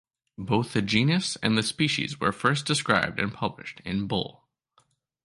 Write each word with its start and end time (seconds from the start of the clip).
Both 0.39 0.73
the 0.73 0.81
genus 0.81 1.35
and 1.43 1.55
the 1.55 1.61
species 1.61 2.19
were 2.19 2.31
first 2.31 2.65
described 2.65 3.19
and 3.19 3.31
published 3.31 3.81
in 3.85 4.07
Bull. 4.07 4.47